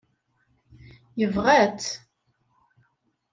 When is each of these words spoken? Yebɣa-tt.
Yebɣa-tt. 1.19 1.87